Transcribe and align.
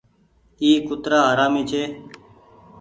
اي 0.61 0.69
ڪُترآ 0.87 1.19
حرامي 1.31 1.61
ڇي 1.69 1.83